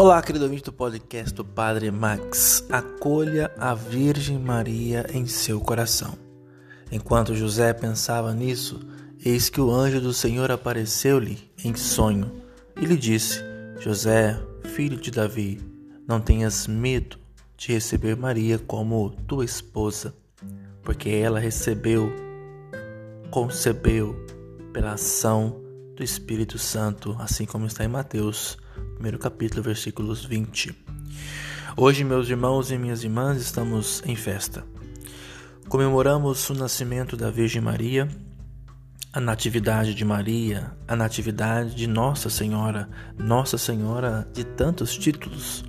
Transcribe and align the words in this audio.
Olá, 0.00 0.22
querido 0.22 0.44
ouvinte 0.44 0.62
do 0.62 0.72
podcast 0.72 1.34
do 1.34 1.44
Padre 1.44 1.90
Max. 1.90 2.64
Acolha 2.70 3.50
a 3.58 3.74
Virgem 3.74 4.38
Maria 4.38 5.04
em 5.12 5.26
seu 5.26 5.58
coração. 5.58 6.16
Enquanto 6.92 7.34
José 7.34 7.72
pensava 7.72 8.32
nisso, 8.32 8.78
eis 9.24 9.50
que 9.50 9.60
o 9.60 9.72
anjo 9.72 10.00
do 10.00 10.14
Senhor 10.14 10.52
apareceu-lhe 10.52 11.50
em 11.64 11.74
sonho 11.74 12.30
e 12.80 12.86
lhe 12.86 12.96
disse: 12.96 13.40
José, 13.80 14.40
filho 14.66 14.96
de 14.98 15.10
Davi, 15.10 15.60
não 16.06 16.20
tenhas 16.20 16.68
medo 16.68 17.18
de 17.56 17.72
receber 17.72 18.16
Maria 18.16 18.56
como 18.56 19.10
tua 19.26 19.44
esposa, 19.44 20.14
porque 20.80 21.10
ela 21.10 21.40
recebeu, 21.40 22.08
concebeu 23.32 24.14
pela 24.72 24.92
ação 24.92 25.67
do 25.98 26.04
Espírito 26.04 26.60
Santo, 26.60 27.16
assim 27.18 27.44
como 27.44 27.66
está 27.66 27.84
em 27.84 27.88
Mateus 27.88 28.56
primeiro 28.94 29.18
capítulo, 29.18 29.64
versículos 29.64 30.24
20. 30.24 30.72
Hoje, 31.76 32.04
meus 32.04 32.28
irmãos 32.28 32.70
e 32.70 32.78
minhas 32.78 33.02
irmãs, 33.02 33.40
estamos 33.40 34.00
em 34.06 34.14
festa. 34.14 34.64
Comemoramos 35.68 36.48
o 36.50 36.54
nascimento 36.54 37.16
da 37.16 37.32
Virgem 37.32 37.60
Maria, 37.60 38.08
a 39.12 39.20
Natividade 39.20 39.92
de 39.92 40.04
Maria, 40.04 40.70
a 40.86 40.94
Natividade 40.94 41.74
de 41.74 41.88
Nossa 41.88 42.30
Senhora, 42.30 42.88
Nossa 43.18 43.58
Senhora 43.58 44.28
de 44.32 44.44
tantos 44.44 44.96
títulos. 44.96 45.64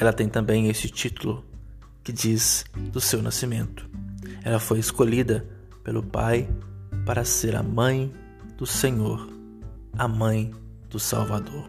Ela 0.00 0.14
tem 0.14 0.30
também 0.30 0.70
esse 0.70 0.88
título 0.88 1.44
que 2.02 2.10
diz 2.10 2.64
do 2.90 3.02
seu 3.02 3.20
nascimento. 3.20 3.86
Ela 4.42 4.58
foi 4.58 4.78
escolhida 4.78 5.46
pelo 5.84 6.02
Pai 6.02 6.48
para 7.04 7.22
ser 7.22 7.54
a 7.54 7.62
mãe 7.62 8.10
do 8.56 8.66
Senhor, 8.66 9.41
a 9.96 10.08
mãe 10.08 10.52
do 10.88 10.98
Salvador. 10.98 11.68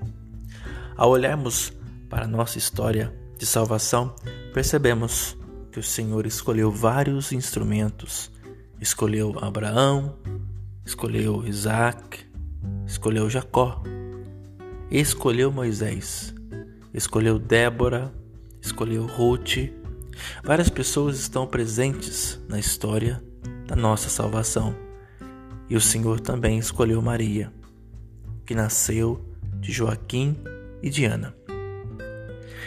Ao 0.95 1.09
olharmos 1.09 1.73
para 2.09 2.25
a 2.25 2.27
nossa 2.27 2.57
história 2.57 3.13
de 3.37 3.45
salvação, 3.45 4.15
percebemos 4.53 5.35
que 5.71 5.79
o 5.79 5.83
Senhor 5.83 6.25
escolheu 6.25 6.71
vários 6.71 7.31
instrumentos. 7.31 8.31
Escolheu 8.79 9.37
Abraão, 9.41 10.15
escolheu 10.85 11.45
Isaac, 11.47 12.19
escolheu 12.85 13.29
Jacó, 13.29 13.81
escolheu 14.91 15.51
Moisés, 15.51 16.33
escolheu 16.93 17.39
Débora, 17.39 18.13
escolheu 18.61 19.05
Ruth. 19.05 19.71
Várias 20.43 20.69
pessoas 20.69 21.19
estão 21.19 21.47
presentes 21.47 22.39
na 22.47 22.59
história 22.59 23.23
da 23.65 23.75
nossa 23.75 24.09
salvação. 24.09 24.75
E 25.69 25.75
o 25.75 25.81
Senhor 25.81 26.19
também 26.19 26.59
escolheu 26.59 27.01
Maria, 27.01 27.51
que 28.45 28.55
nasceu 28.55 29.23
de 29.59 29.71
Joaquim 29.71 30.35
e 30.81 30.89
Diana. 30.89 31.35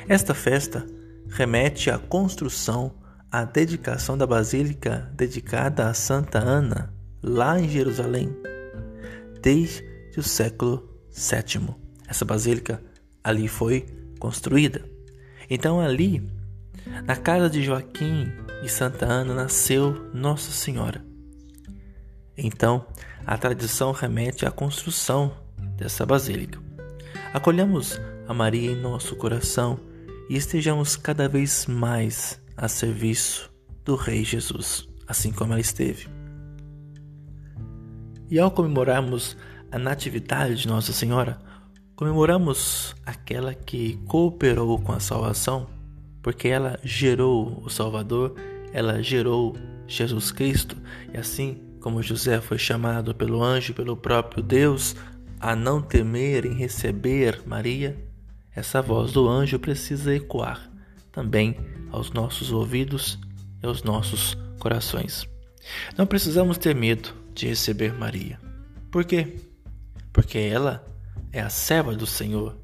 Esta 0.08 0.34
festa 0.34 0.86
remete 1.28 1.90
à 1.90 1.98
construção, 1.98 2.94
à 3.30 3.44
dedicação 3.44 4.16
da 4.16 4.26
basílica 4.26 5.10
dedicada 5.14 5.88
a 5.88 5.94
Santa 5.94 6.38
Ana, 6.38 6.94
lá 7.22 7.60
em 7.60 7.68
Jerusalém, 7.68 8.34
desde 9.42 9.84
o 10.16 10.22
século 10.22 10.88
VII. 11.12 11.74
Essa 12.08 12.24
basílica 12.24 12.82
ali 13.22 13.48
foi 13.48 13.86
construída. 14.18 14.84
Então, 15.50 15.80
ali, 15.80 16.30
na 17.04 17.16
casa 17.16 17.50
de 17.50 17.62
Joaquim 17.62 18.32
e 18.62 18.68
Santa 18.68 19.06
Ana, 19.06 19.34
nasceu 19.34 20.10
Nossa 20.14 20.50
Senhora. 20.50 21.04
Então, 22.36 22.86
a 23.26 23.36
tradição 23.36 23.92
remete 23.92 24.46
à 24.46 24.50
construção 24.50 25.45
dessa 25.76 26.06
basílica. 26.06 26.58
Acolhamos 27.32 28.00
a 28.26 28.34
Maria 28.34 28.72
em 28.72 28.80
nosso 28.80 29.14
coração 29.16 29.78
e 30.28 30.36
estejamos 30.36 30.96
cada 30.96 31.28
vez 31.28 31.66
mais 31.66 32.40
a 32.56 32.68
serviço 32.68 33.50
do 33.84 33.94
Rei 33.94 34.24
Jesus, 34.24 34.88
assim 35.06 35.30
como 35.30 35.52
ela 35.52 35.60
esteve. 35.60 36.08
E 38.28 38.38
ao 38.38 38.50
comemorarmos 38.50 39.36
a 39.70 39.78
Natividade 39.78 40.56
de 40.56 40.66
Nossa 40.66 40.92
Senhora, 40.92 41.38
comemoramos 41.94 42.94
aquela 43.04 43.54
que 43.54 43.98
cooperou 44.06 44.78
com 44.80 44.92
a 44.92 45.00
salvação, 45.00 45.68
porque 46.22 46.48
ela 46.48 46.78
gerou 46.82 47.62
o 47.64 47.70
Salvador, 47.70 48.34
ela 48.72 49.02
gerou 49.02 49.54
Jesus 49.86 50.32
Cristo, 50.32 50.76
e 51.12 51.16
assim 51.16 51.62
como 51.80 52.02
José 52.02 52.40
foi 52.40 52.58
chamado 52.58 53.14
pelo 53.14 53.42
anjo, 53.42 53.72
pelo 53.72 53.96
próprio 53.96 54.42
Deus, 54.42 54.96
a 55.40 55.54
não 55.54 55.82
temer 55.82 56.46
em 56.46 56.54
receber 56.54 57.42
Maria, 57.46 57.96
essa 58.54 58.80
voz 58.80 59.12
do 59.12 59.28
anjo 59.28 59.58
precisa 59.58 60.14
ecoar 60.14 60.70
também 61.12 61.56
aos 61.90 62.10
nossos 62.10 62.52
ouvidos 62.52 63.18
e 63.62 63.66
aos 63.66 63.82
nossos 63.82 64.36
corações. 64.58 65.26
Não 65.96 66.06
precisamos 66.06 66.58
ter 66.58 66.74
medo 66.74 67.14
de 67.34 67.46
receber 67.46 67.92
Maria. 67.92 68.38
Por 68.90 69.04
quê? 69.04 69.36
Porque 70.12 70.38
ela 70.38 70.86
é 71.32 71.40
a 71.40 71.48
serva 71.48 71.94
do 71.94 72.06
Senhor. 72.06 72.56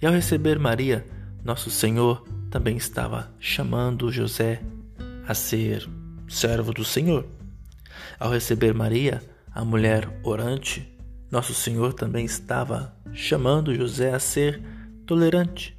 E 0.00 0.06
ao 0.06 0.12
receber 0.12 0.58
Maria, 0.58 1.06
nosso 1.44 1.70
Senhor 1.70 2.22
também 2.50 2.76
estava 2.76 3.32
chamando 3.38 4.10
José 4.12 4.62
a 5.26 5.34
ser 5.34 5.88
servo 6.28 6.72
do 6.72 6.84
Senhor. 6.84 7.26
Ao 8.18 8.30
receber 8.30 8.74
Maria, 8.74 9.22
a 9.52 9.64
mulher 9.64 10.08
orante, 10.22 10.88
nosso 11.30 11.52
Senhor 11.52 11.92
também 11.92 12.24
estava 12.24 12.94
chamando 13.12 13.74
José 13.74 14.14
a 14.14 14.18
ser 14.18 14.62
tolerante. 15.06 15.76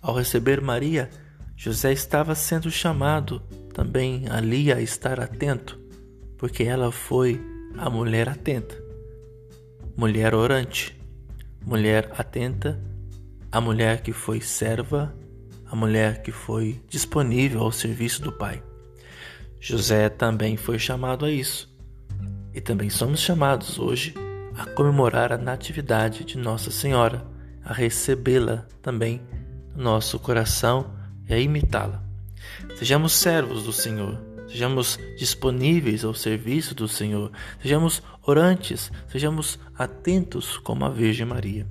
Ao 0.00 0.14
receber 0.14 0.60
Maria, 0.60 1.10
José 1.54 1.92
estava 1.92 2.34
sendo 2.34 2.70
chamado 2.70 3.40
também 3.74 4.24
ali 4.30 4.72
a 4.72 4.80
estar 4.80 5.20
atento, 5.20 5.78
porque 6.38 6.62
ela 6.62 6.90
foi 6.90 7.38
a 7.76 7.90
mulher 7.90 8.28
atenta, 8.28 8.74
mulher 9.94 10.34
orante, 10.34 10.98
mulher 11.64 12.10
atenta, 12.16 12.80
a 13.52 13.60
mulher 13.60 14.00
que 14.02 14.12
foi 14.12 14.40
serva, 14.40 15.14
a 15.66 15.76
mulher 15.76 16.22
que 16.22 16.32
foi 16.32 16.80
disponível 16.88 17.60
ao 17.60 17.70
serviço 17.72 18.22
do 18.22 18.32
Pai. 18.32 18.62
José 19.60 20.08
também 20.08 20.56
foi 20.56 20.78
chamado 20.78 21.26
a 21.26 21.30
isso. 21.30 21.68
E 22.54 22.60
também 22.60 22.88
somos 22.88 23.20
chamados 23.20 23.78
hoje 23.78 24.14
a 24.60 24.66
comemorar 24.66 25.32
a 25.32 25.38
Natividade 25.38 26.22
de 26.22 26.36
Nossa 26.36 26.70
Senhora, 26.70 27.26
a 27.64 27.72
recebê-la 27.72 28.66
também 28.82 29.22
no 29.74 29.84
nosso 29.84 30.18
coração 30.18 30.92
e 31.26 31.32
a 31.32 31.38
imitá-la. 31.38 32.02
Sejamos 32.76 33.14
servos 33.14 33.64
do 33.64 33.72
Senhor, 33.72 34.20
sejamos 34.46 34.98
disponíveis 35.16 36.04
ao 36.04 36.12
serviço 36.12 36.74
do 36.74 36.86
Senhor, 36.86 37.32
sejamos 37.62 38.02
orantes, 38.22 38.92
sejamos 39.08 39.58
atentos 39.78 40.58
como 40.58 40.84
a 40.84 40.90
Virgem 40.90 41.24
Maria. 41.24 41.66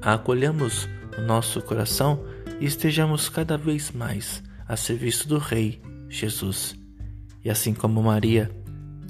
A 0.00 0.14
acolhamos 0.14 0.88
no 1.18 1.26
nosso 1.26 1.60
coração 1.60 2.24
e 2.60 2.66
estejamos 2.66 3.28
cada 3.28 3.58
vez 3.58 3.90
mais 3.90 4.44
a 4.68 4.76
serviço 4.76 5.26
do 5.26 5.38
Rei 5.38 5.82
Jesus. 6.08 6.76
E 7.44 7.50
assim 7.50 7.74
como 7.74 8.00
Maria 8.00 8.48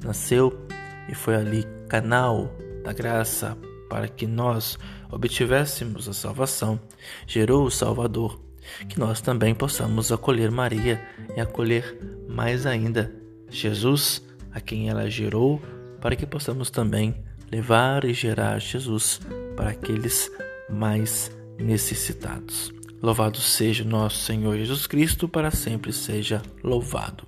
nasceu 0.03 0.65
e 1.07 1.13
foi 1.13 1.35
ali 1.35 1.63
canal 1.87 2.49
da 2.83 2.93
graça 2.93 3.57
para 3.89 4.07
que 4.07 4.25
nós 4.25 4.79
obtivéssemos 5.11 6.07
a 6.07 6.13
salvação, 6.13 6.79
gerou 7.27 7.65
o 7.65 7.71
Salvador, 7.71 8.41
que 8.87 8.97
nós 8.97 9.19
também 9.19 9.53
possamos 9.53 10.11
acolher 10.11 10.49
Maria 10.49 11.01
e 11.35 11.41
acolher 11.41 11.97
mais 12.29 12.65
ainda 12.65 13.13
Jesus, 13.49 14.25
a 14.53 14.61
quem 14.61 14.89
ela 14.89 15.09
gerou, 15.09 15.61
para 15.99 16.15
que 16.15 16.25
possamos 16.25 16.69
também 16.69 17.15
levar 17.51 18.05
e 18.05 18.13
gerar 18.13 18.59
Jesus 18.59 19.19
para 19.57 19.71
aqueles 19.71 20.31
mais 20.69 21.29
necessitados. 21.59 22.73
Louvado 23.01 23.39
seja 23.39 23.83
nosso 23.83 24.23
Senhor 24.23 24.55
Jesus 24.57 24.87
Cristo, 24.87 25.27
para 25.27 25.51
sempre 25.51 25.91
seja 25.91 26.41
louvado. 26.63 27.27